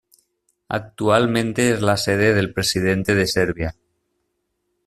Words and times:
Actualmente 0.69 1.69
es 1.71 1.81
la 1.83 1.95
sede 1.95 2.33
del 2.33 2.51
Presidente 2.55 3.13
de 3.13 3.27
Serbia. 3.27 3.75